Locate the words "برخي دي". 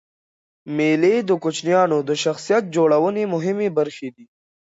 3.77-4.25